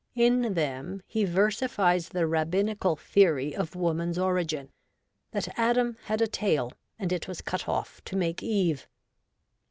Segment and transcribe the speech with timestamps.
[0.15, 4.71] In them he versifies the Rabbinical theory of woman's origin—
[5.31, 8.87] that Adam had a tail, and it was cut off to make Eve.